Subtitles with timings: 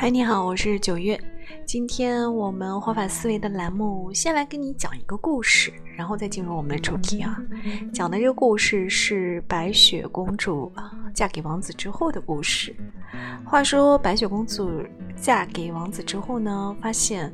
[0.00, 1.20] 嗨，你好，我是九月。
[1.66, 7.36] 今天我们活法思维的栏目，先来跟你讲一个故事，然后再进入我们的主题啊。
[7.92, 10.72] 讲的这个故事是白雪公主
[11.12, 12.74] 嫁给王子之后的故事。
[13.44, 14.82] 话说，白雪公主
[15.14, 17.26] 嫁给王子之后呢，发现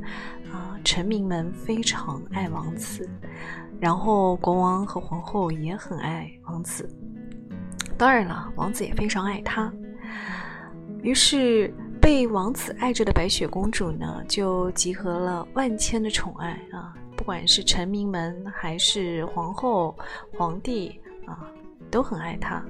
[0.51, 3.09] 啊，臣民们非常爱王子，
[3.79, 6.91] 然后国王和皇后也很爱王子，
[7.97, 9.73] 当然了，王子也非常爱她。
[11.01, 11.73] 于是。
[12.07, 16.95] 被王子爱着的白雪公主呢，就集合了万千的宠爱啊！
[17.17, 19.93] 不管是臣民们，还是皇后、
[20.39, 21.51] 皇帝啊，
[21.91, 22.65] 都很爱她。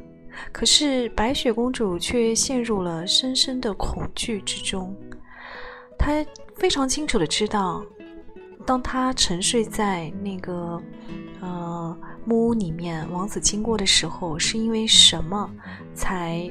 [0.50, 4.96] 可是白雪公主却陷入了深深的恐惧之中。
[5.98, 6.24] 她
[6.54, 7.84] 非常清楚的知道，
[8.64, 10.80] 当她沉睡在那个
[11.42, 11.94] 呃
[12.24, 15.50] 木屋里面，王子经过的时候，是因为什么
[15.92, 16.50] 才？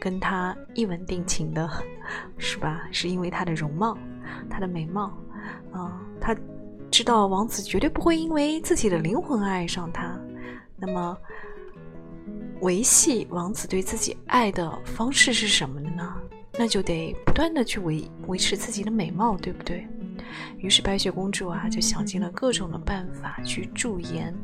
[0.00, 1.68] 跟他一吻定情的，
[2.38, 2.86] 是吧？
[2.90, 3.96] 是因为他的容貌，
[4.48, 5.12] 他的美貌，
[5.72, 6.36] 啊，他
[6.90, 10.18] 知道王子绝对不会因为自己的灵魂爱上他。
[10.76, 11.16] 那么，
[12.60, 16.14] 维系王子对自己爱的方式是什么呢？
[16.60, 19.86] 那就得不断的去维维持自己的美貌，对不对？
[20.58, 24.34] 于是白雪公主啊，就想尽了各种的办法去驻颜。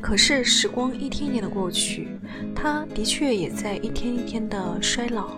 [0.00, 2.08] 可是时光一天一天的过去，
[2.54, 5.36] 她的确也在一天一天的衰老，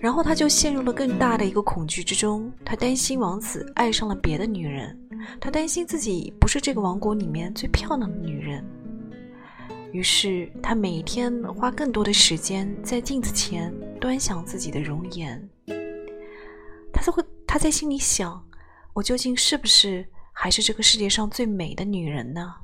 [0.00, 2.52] 然后她就陷入了更大的一个恐惧之中。
[2.64, 4.98] 她担心王子爱上了别的女人，
[5.40, 8.64] 她担心自己不是这个王国里面最漂亮的女人。
[9.92, 15.48] 于是她每一天花更多的时间在镜子前端详自己的容颜。
[16.92, 18.42] 她就会，她在心里想：
[18.92, 22.54] 我究竟是不是还是这个世界上最美的女人呢？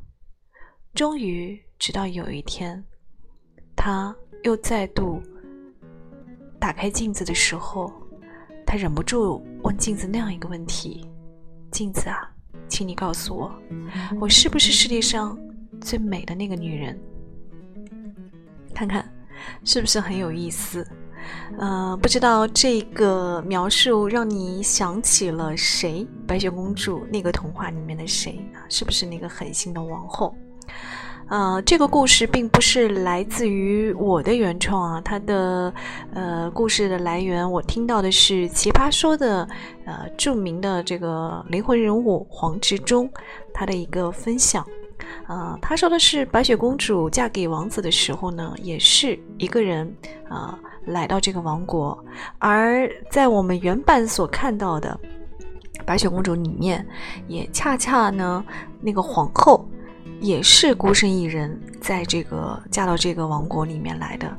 [0.94, 2.83] 终于，直到有一天，
[3.77, 5.22] 他又再度
[6.58, 7.92] 打开镜子的时候，
[8.67, 11.09] 他忍不住问镜子那样一个问题
[11.71, 12.28] ：“镜子啊，
[12.69, 13.53] 请你告诉我，
[14.21, 15.38] 我是不是世界上
[15.81, 16.98] 最美的那个女人？
[18.75, 19.09] 看看，
[19.65, 20.84] 是不是很有意思？
[21.59, 26.04] 呃，不知道这个描述让你想起了谁？
[26.27, 28.66] 白雪公主那个童话里面的谁啊？
[28.69, 30.34] 是不是那个狠心的王后？”
[31.28, 35.70] 呃，这个故事并不是来自于我的原创啊，它的
[36.14, 39.46] 呃故事的来源我听到的是《奇葩说》的
[39.84, 43.10] 呃著名的这个灵魂人物黄执中
[43.52, 44.66] 他的一个分享，
[45.26, 49.94] 啊，他说的是白雪公主嫁给王子的时候呢，也是一个人
[50.30, 52.02] 啊来到这个王国，
[52.38, 54.98] 而在我们原版所看到的
[55.84, 56.86] 白雪公主里面，
[57.26, 58.42] 也恰恰呢
[58.80, 59.68] 那个皇后。
[60.20, 64.36] 也是孤身一人，在这个嫁到这个王国里面来的，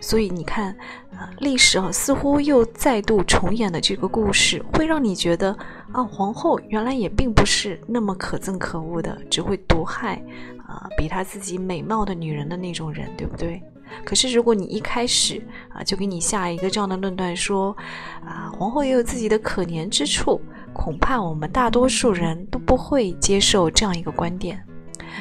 [0.00, 0.76] 所以你看，
[1.12, 5.56] 啊，历史啊似乎又再度重演的这个故事，会让你觉得
[5.92, 10.22] 啊，皇后原来也并不是那么可憎可恶的，只会毒害
[10.66, 13.62] 啊比她自己美貌的女人的那种人，对不对？
[14.04, 15.42] 可是如果你一开始
[15.74, 17.76] 啊就给你下一个这样的论断，说
[18.24, 20.40] 啊皇后也有自己的可怜之处，
[20.72, 24.62] 恐怕我们大多数人都不会接受这样一个观点。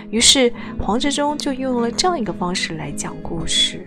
[0.10, 3.86] 于是黄执中就用了这样一个方式来讲故事，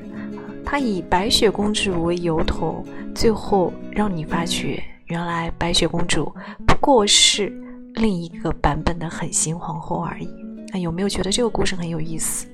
[0.64, 6.32] 他以白雪公主为由头，最后让你发觉，原来白雪公主
[6.66, 7.52] 不过是
[7.94, 10.28] 另一个版本的狠心皇后而已。
[10.72, 12.46] 那有没有觉得这个故事很有意思？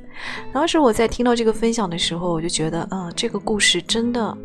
[0.53, 4.37] 当时我在听到这个分享的时候，我就觉得，嗯，这个故事真的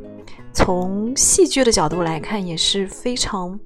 [0.53, 3.59] 从戏剧的角度来看也是非常。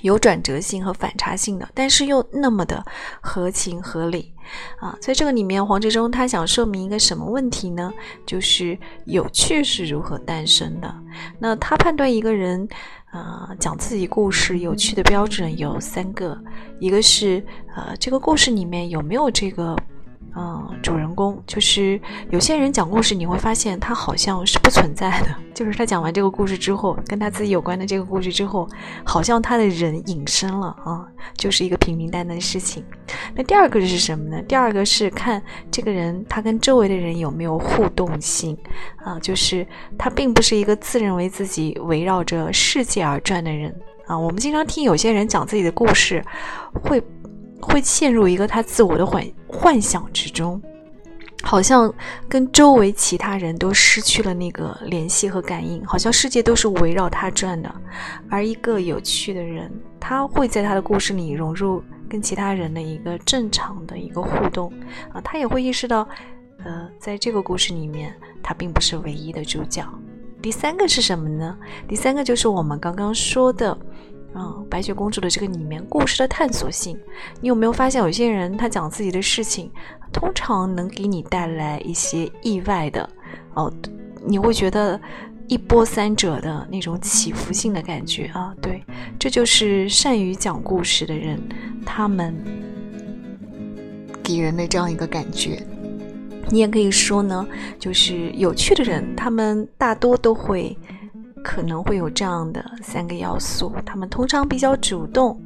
[0.00, 2.84] 有转折性和反差性的，但是又那么的
[3.20, 4.32] 合情合理
[4.80, 4.96] 啊！
[5.00, 7.92] 在这个里面，黄执中他想说明一个什么问题呢？
[8.26, 10.92] 就是有趣是如何诞生的？
[11.38, 12.66] 那他判断一个人
[13.12, 16.36] 啊讲自己故事有趣的标准有三个，
[16.80, 17.44] 一个是
[17.76, 19.76] 呃这个故事里面有没有这个。
[20.34, 22.00] 嗯，主人公就是
[22.30, 25.28] 有些人讲故事，你会发现他好像是不存在的。
[25.52, 28.66] 就是他讲完这个故事之后，跟他自己有关的这个故事之后，
[29.04, 31.06] 好像他的人隐身了啊，
[31.36, 32.82] 就是一个平平淡淡的事情。
[33.34, 34.42] 那第二个是什么呢？
[34.48, 38.56] 第二个是看这个人他跟周围的人有没有互动性
[39.04, 39.66] 啊，就是
[39.98, 43.74] 他并不是一个自认为自己围绕着世界而转的人
[44.06, 44.18] 啊。
[44.18, 46.24] 我们经常听有些人讲自己的故事，
[46.82, 47.02] 会。
[47.62, 50.60] 会陷入一个他自我的幻幻想之中，
[51.42, 51.92] 好像
[52.28, 57.74] 跟周围其他人都失去了那个联系和感应，好像世界都是围绕他转的。
[58.28, 64.72] 而一个有趣的人，他会在他的故事里融入跟其他人的一个正常的一个互动
[65.12, 66.06] 啊，他也会意识到，
[66.64, 69.82] 呃，在这个故事里面，他并不是唯一的主角。
[70.40, 71.56] 第三个是什么呢？
[71.86, 73.78] 第三个就是我们刚刚说的，
[74.34, 76.98] 嗯，白雪公主的这个里面故事的探索性。
[77.40, 79.70] 你有没有发现，有些人他讲自己的事情，
[80.12, 83.08] 通常能给你带来一些意外的
[83.54, 83.72] 哦，
[84.24, 85.00] 你会觉得
[85.48, 88.54] 一波三折的那种起伏性的感觉啊。
[88.62, 88.82] 对，
[89.18, 91.38] 这就是善于讲故事的人，
[91.84, 92.34] 他们
[94.22, 95.62] 给人的这样一个感觉。
[96.48, 97.46] 你也可以说呢，
[97.78, 100.76] 就是有趣的人，他们大多都会
[101.42, 105.40] 可能会有这样的三个要素：他们通常比较主动，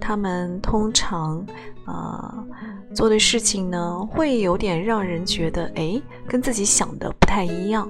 [0.00, 1.44] 他们通常
[1.86, 2.46] 呃
[2.94, 7.88] 做的事情呢会有点让人觉得哎跟自己想的不太一样。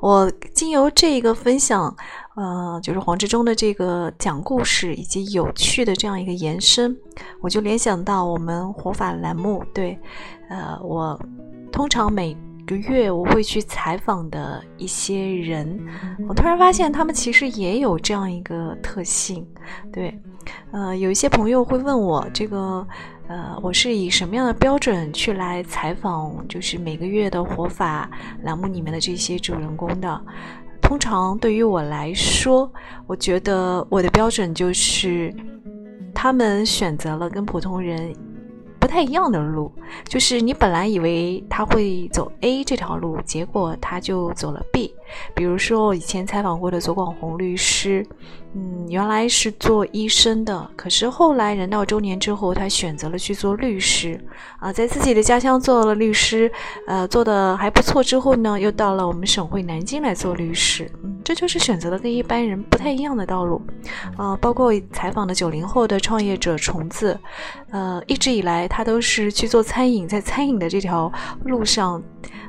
[0.00, 1.94] 我经由这个分享，
[2.36, 6.96] 呃，就是黄志忠的这个讲故事以及有趣的这样一个延伸，
[7.40, 9.98] 我就联想到我们活法栏目，对，
[10.48, 11.20] 呃，我。
[11.72, 12.34] 通常每
[12.66, 15.80] 个月我会去采访的一些人，
[16.28, 19.46] 我突然发现他们其实也有这样一个特性。
[19.92, 20.20] 对，
[20.72, 22.86] 呃，有一些朋友会问我，这个，
[23.28, 28.10] 呃，我是以什么样的标准去来采访，就是每个月的活法
[28.42, 30.20] 栏目里面的这些主人公的？
[30.82, 32.70] 通常对于我来说，
[33.06, 35.32] 我觉得我的标准就是，
[36.12, 38.12] 他们选择了跟普通人。
[38.86, 39.72] 不太一样的路，
[40.06, 44.94] 就是你本来以为他会走 A 这条路，结果他就走了 B。
[45.34, 48.06] 比如说，我以前采访过的左广红律师。
[48.58, 54.18] 嗯，原来是做医生的，可是后来人到中年之后，他选择了去做律师
[54.58, 56.50] 啊，在自己的家乡做了律师，
[56.86, 58.02] 呃，做的还不错。
[58.02, 60.90] 之后呢，又到了我们省会南京来做律师。
[61.04, 63.60] 嗯，这就是选择了跟一般人不太一样的道路
[64.16, 64.34] 啊。
[64.36, 67.18] 包括采访的九零后的创业者虫子，
[67.72, 71.12] 呃，一直以来他都是去做餐饮，在餐饮的这条
[71.44, 72.02] 路上。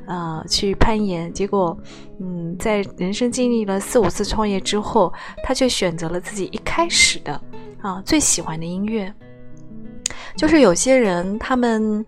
[0.08, 1.78] 呃，去攀岩，结果，
[2.22, 5.14] 嗯，在人生经历了四五次创业之后，
[5.44, 7.40] 他却选择了自己一开始的
[7.82, 9.14] 啊最喜欢的音乐。
[10.36, 12.06] 就是有些人，他们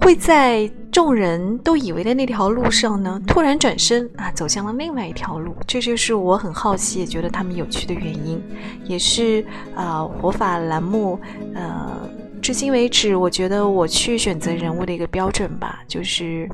[0.00, 5.54] 会在众人都以为的那条路上呢，突然转身啊，走向了另外一条路。
[5.66, 8.42] 这就是我很好奇，也觉得他们有趣的原因，
[8.84, 9.44] 也是
[9.74, 11.20] 啊，活法栏目，
[11.54, 12.08] 呃。
[12.44, 16.46] 至今为止，我觉得我去选择人物的一个标准吧，就是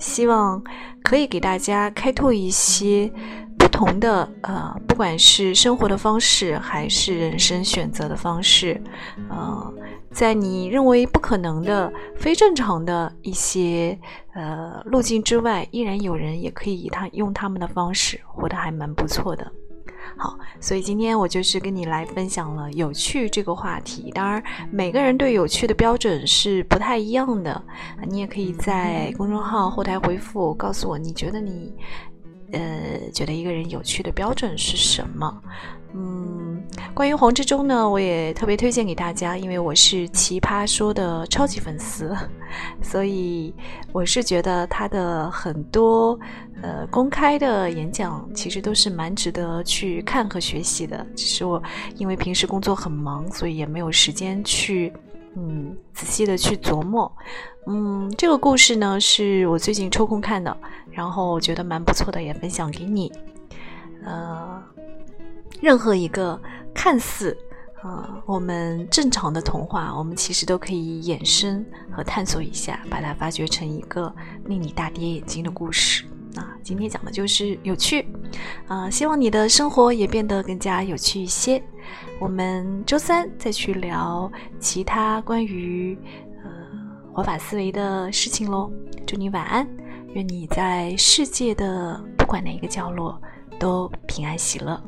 [0.00, 0.60] 希望
[1.04, 3.08] 可以给大家开拓一些
[3.56, 8.82] 不同的呃，不管是生活的方式，还是人生选择的方式，
[9.30, 9.72] 呃，
[10.10, 13.96] 在你认为不可能的、非正常的一些
[14.34, 19.52] 呃路径之外，依然有人也可以以他用他们的方式活得还蛮不错的。
[20.16, 24.10] 好，所以今天我就是跟你来分享了有趣这个话题。
[24.12, 27.62] 当然，每个人对有趣的标准是不太一样的。
[28.06, 31.72] 你也可以在公众号后台回复，告诉我你觉得你，
[32.52, 35.42] 呃，觉得一个人有趣的标准是什么？
[35.94, 36.62] 嗯，
[36.92, 42.14] 关于黄志忠呢，我也特别推荐给大家，因为我是奇葩说的超级粉丝，
[42.82, 43.54] 所以
[43.92, 46.18] 我是觉得他的很多
[46.62, 51.06] 呃公开的演讲其实都是蛮值得去看和学习的。
[51.16, 51.62] 只是我
[51.96, 54.92] 因为平时工作很忙，所以也没有时间去
[55.36, 57.10] 嗯仔细的去琢磨。
[57.66, 60.56] 嗯，这个故事呢是我最近抽空看的，
[60.90, 63.12] 然后我觉得蛮不错的，也分享给你。
[64.04, 64.62] 呃。
[65.62, 66.38] 任何一个
[66.74, 67.34] 看似
[67.80, 74.14] 啊我们正常的童话，我们其实都可以衍生和探索一下，把它发掘成一个
[74.44, 76.04] 令你大跌眼镜的故事。
[76.36, 78.06] 啊，今天讲的就是有趣
[78.68, 81.62] 啊，希望你的生活也变得更加有趣一些。
[82.20, 85.98] 我们周三再去聊其他关于
[86.42, 86.50] 呃
[87.12, 88.70] 活法思维的事情喽。
[89.06, 89.66] 祝你晚安，
[90.14, 93.20] 愿你在世界的不管哪一个角落
[93.58, 94.82] 都平安喜乐。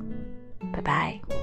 [0.72, 1.37] 拜拜。